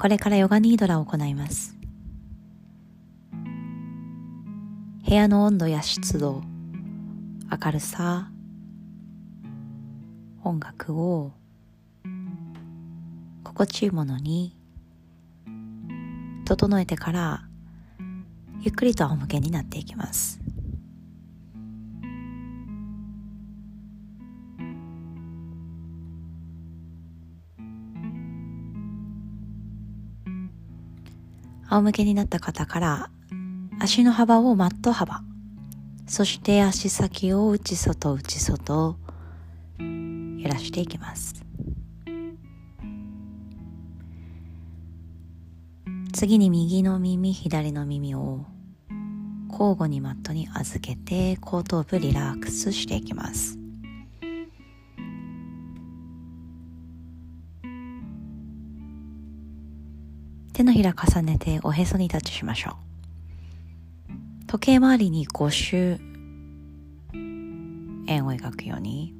[0.00, 1.76] これからヨガニードラを行います。
[5.06, 6.42] 部屋の温度や湿度
[7.50, 8.30] 明るさ
[10.42, 11.32] 音楽を
[13.44, 14.56] 心地いいものに
[16.46, 17.42] 整えてから
[18.62, 20.40] ゆっくりと仰向けになっていきます。
[31.70, 33.10] 仰向けになった方から
[33.78, 35.22] 足の幅をマット幅。
[36.08, 38.96] そして足先を内外内外
[39.78, 41.44] 揺らしていきます。
[46.12, 48.44] 次に右の耳左の耳を
[49.48, 53.59] 交互にマットに預けて後頭部リラックスしていきます。
[60.60, 62.76] 手のひら重ねておへそにタッチしましょ
[64.42, 64.46] う。
[64.46, 65.98] 時計回りに5周
[68.06, 69.14] 円を描くように。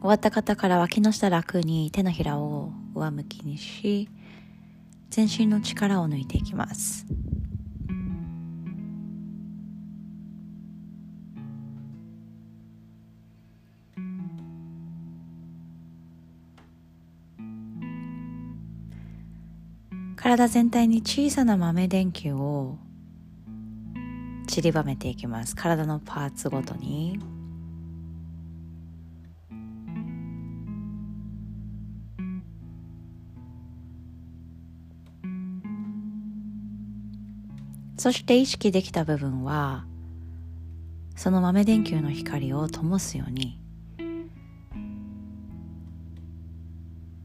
[0.00, 4.08] 終わった方から脇の下楽に手のひらを上向きにし
[5.10, 7.06] 全身の力を抜いていきます。
[20.36, 22.76] 体全体に小さな豆電球を
[24.46, 25.56] 散りばめていきます。
[25.56, 27.18] 体のパーツごとに。
[37.98, 39.86] そして意識できた部分は
[41.16, 43.58] その豆電球の光を灯すように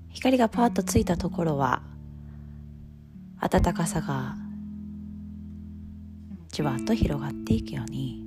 [0.10, 1.91] 光がパーッとついたところは
[3.42, 4.36] 暖かさが
[6.50, 8.22] じわっと広がっていくように。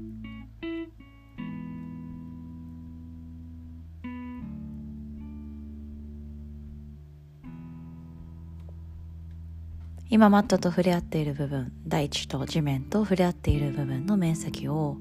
[10.11, 14.97] 今マットと触れ合っている部分大地と地面と触れ合っている部分の面積を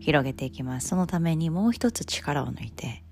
[0.00, 0.88] 広げていきます。
[0.88, 3.02] そのためにもう一つ力を抜いて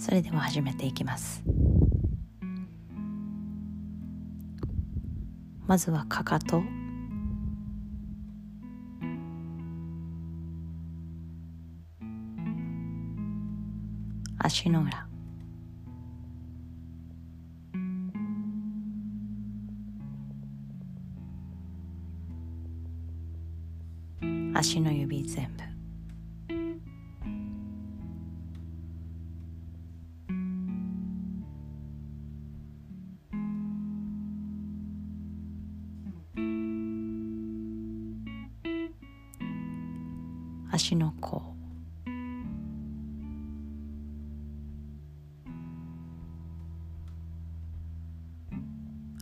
[0.00, 1.44] それでは始めていきます。
[5.66, 6.62] まずはかかと。
[14.38, 15.06] 足の裏。
[24.54, 25.69] 足の指全部。
[40.80, 41.42] 足の甲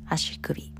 [0.08, 0.72] 足首。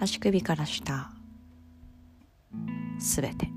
[0.00, 1.12] 足首から下。
[2.98, 3.53] すべて。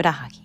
[0.00, 0.40] ふくらはぎ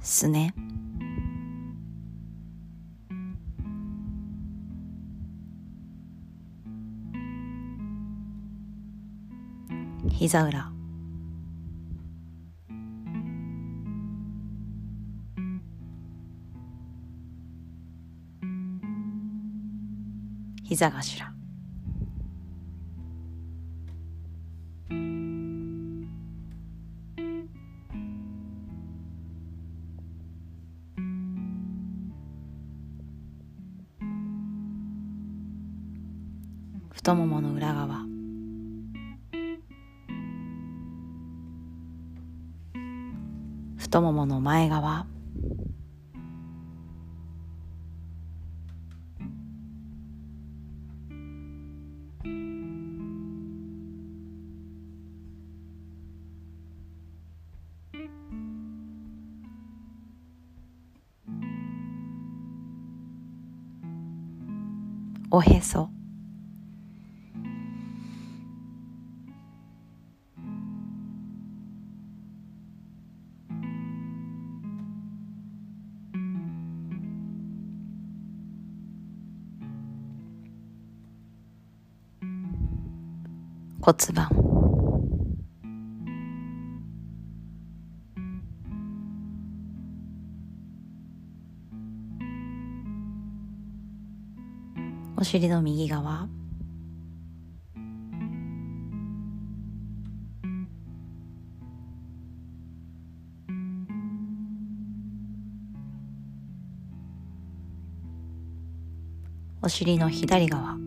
[0.00, 0.52] すね
[10.10, 10.72] 膝裏
[20.72, 21.02] 膝頭
[36.88, 38.06] 太ももの裏側。
[43.76, 45.06] 太ももの前側。
[65.34, 65.88] おへそ。
[83.80, 84.41] 骨盤。
[95.32, 96.28] 尻の右側。
[109.62, 110.81] お尻の左側。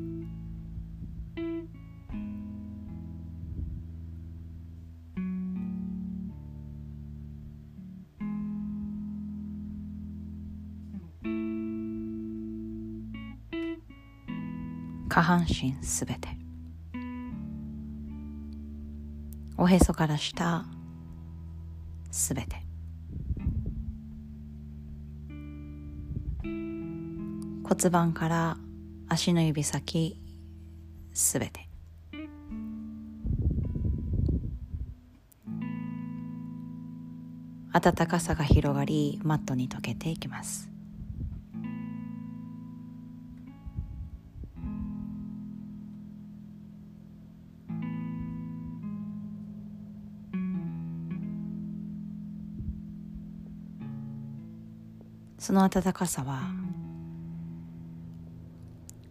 [15.25, 16.27] 半身すべて。
[19.57, 20.63] おへそから下
[22.11, 22.61] すべて。
[26.43, 28.57] 骨盤から
[29.07, 30.21] 足の指先
[31.15, 31.67] すべて。
[37.73, 40.74] 暖かさが広がりマットに溶けていきます。
[55.45, 56.41] その温かさは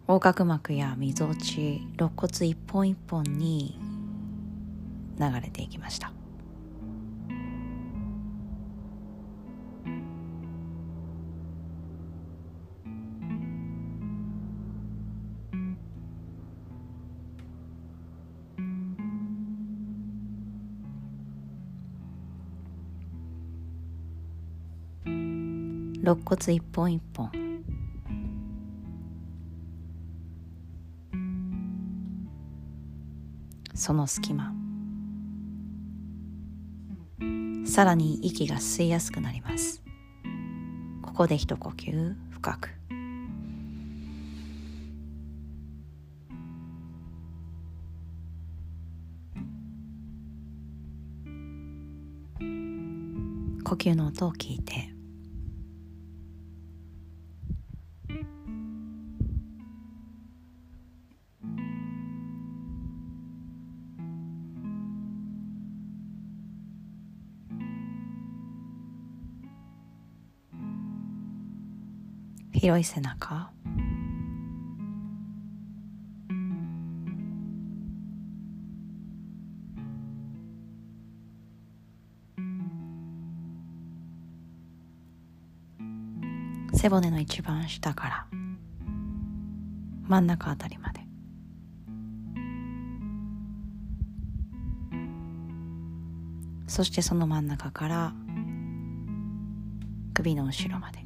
[0.05, 3.79] 横隔膜やみぞおち肋骨一本一本に
[5.17, 6.14] 流れていきました。
[26.05, 27.31] 肋骨一本一本。
[33.73, 34.53] その隙間。
[37.65, 39.81] さらに息が吸いやすくなります。
[41.01, 42.69] ここで一呼吸深く。
[53.63, 54.94] 呼吸の音を聞いて。
[72.65, 73.51] 広い背中？
[86.73, 88.27] 背骨の一番下から
[90.07, 91.01] 真ん中あたりまで。
[96.65, 98.13] そしてその真ん中から
[100.15, 101.04] 首の後ろまで。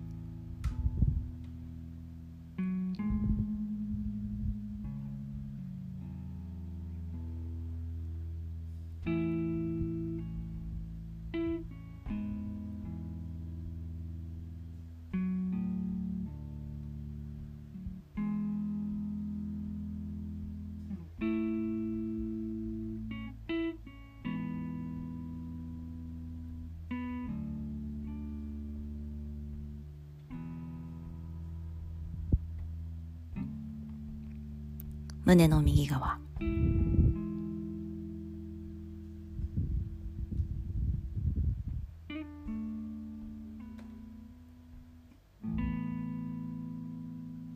[35.29, 36.17] 胸の右側。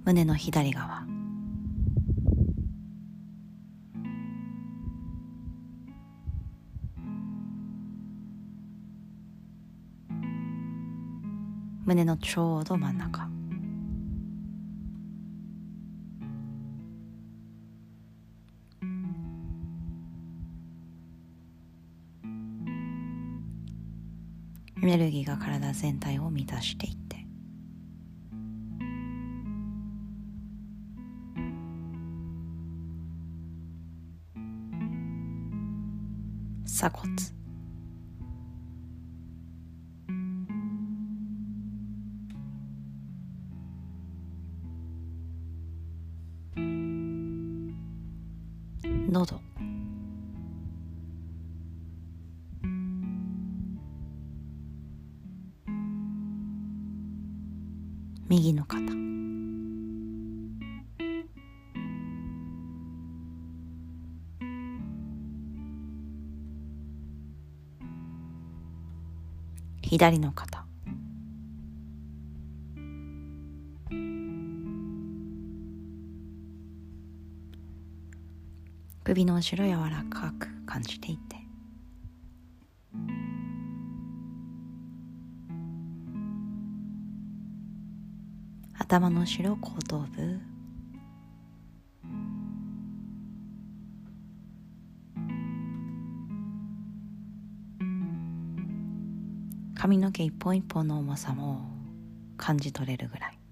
[0.05, 1.03] 胸の左側。
[11.85, 13.42] 胸のちょうど真ん中。
[24.83, 27.25] エネルギーが体全体を満たしていって。
[36.65, 37.42] 鎖骨。
[58.35, 58.81] 右の肩
[69.83, 70.65] 左の肩
[79.03, 81.42] 首の後ろ柔らかく感じていて。
[88.93, 90.39] 頭の後ろ後頭部。
[99.73, 101.61] 髪の毛一本一本の重さも
[102.37, 103.42] 感じ取れるぐらい。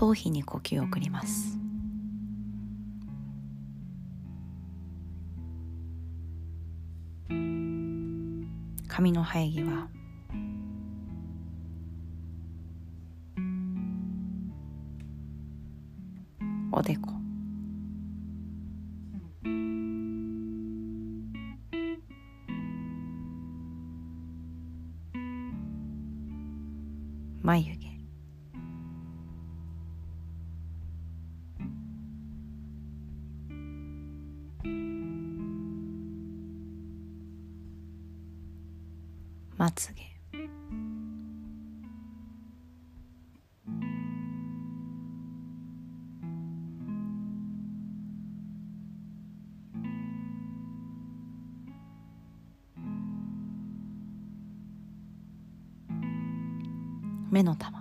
[0.00, 1.58] 頭皮に呼吸を送ります。
[8.88, 9.99] 髪の生え際。
[39.60, 40.00] まつげ。
[57.30, 57.79] 目の玉。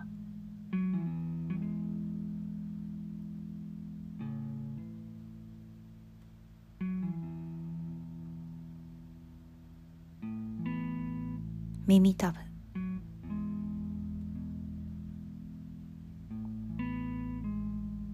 [11.90, 12.38] 耳たぶ。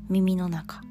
[0.08, 0.85] 耳の中。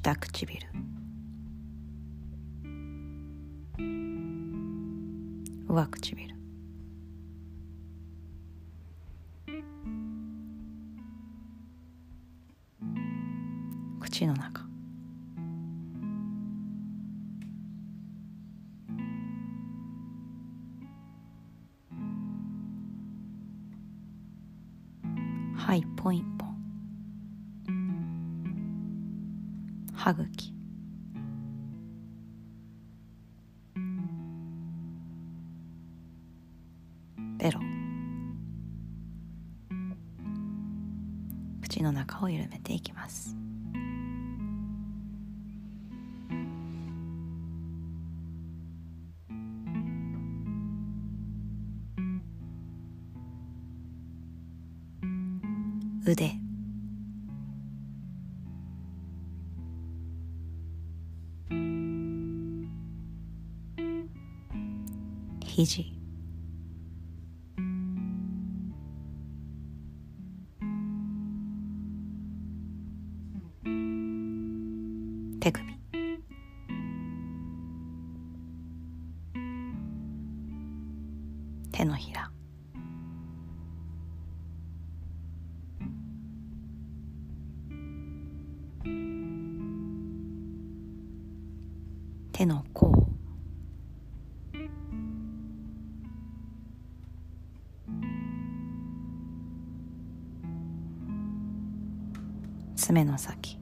[0.00, 0.58] 下唇。
[5.66, 6.28] 上唇。
[14.00, 14.57] 口の中。
[41.78, 43.36] 口の中を緩めていきます。
[56.04, 56.32] 腕。
[65.44, 65.97] 肘。
[92.38, 93.08] 手の甲。
[102.76, 103.58] 爪の先。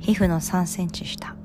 [0.00, 1.39] 皮膚の3センチ下。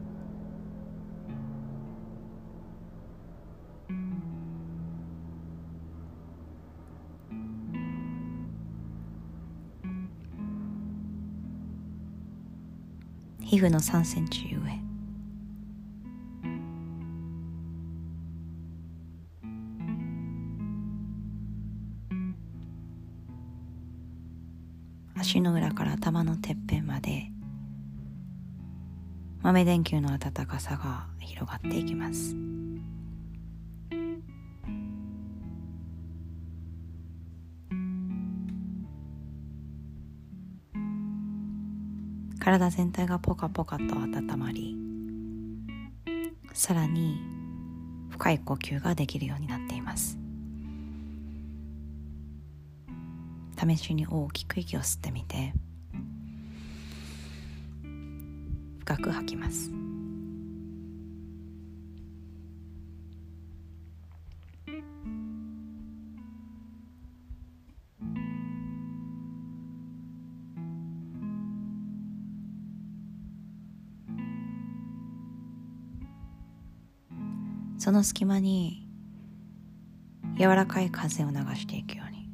[13.55, 14.59] 皮膚の3センチ上
[25.17, 27.31] 足の裏から頭のてっぺんまで
[29.41, 32.35] 豆電球の暖かさが広がっていきます。
[42.45, 44.77] 体全体がポカポカと温まり
[46.53, 47.17] さらに
[48.11, 50.19] 深い呼吸ができるようになっています。
[53.57, 55.53] 試しに大きく息を吸ってみて
[58.81, 59.84] 深く吐きます。
[77.85, 78.89] その隙間に
[80.39, 82.27] 柔らかい風を流していくように。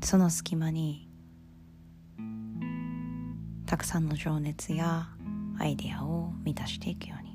[0.00, 1.08] その隙間に
[3.66, 5.08] たくさんの情熱や
[5.58, 7.25] アイデアを満たしていくように。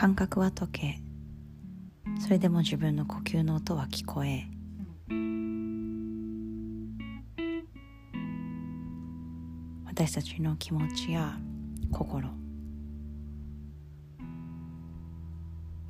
[0.00, 1.02] 感覚は解け
[2.22, 4.46] それでも自分の呼吸の音は聞こえ
[9.84, 11.36] 私たちの気持ちや
[11.92, 12.30] 心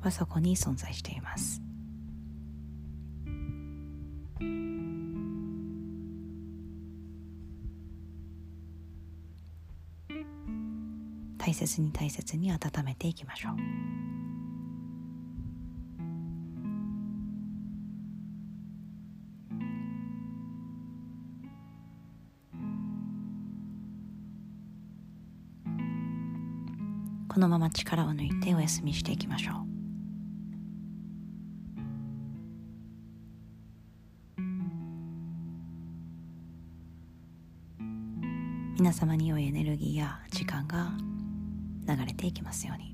[0.01, 1.61] はそこに存在しています。
[11.67, 13.55] 切に大切に温めていきましょう。
[27.27, 29.71] このまま力を抜いてお休みしていきましょう。
[38.77, 40.91] 皆様に良いエネルギーや時間が
[41.87, 42.91] 流れていきますように。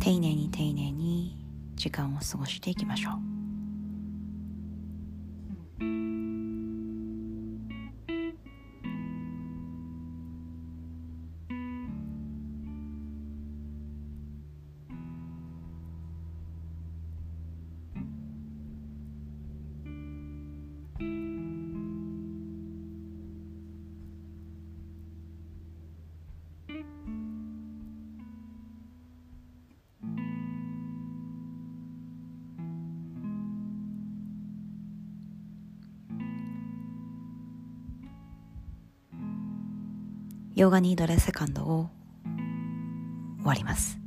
[0.00, 1.43] 丁寧に丁寧に。
[1.84, 3.34] 時間を過ごしていきましょう。
[40.64, 41.90] ヨガニードレセカンドを
[43.36, 44.03] 終わります。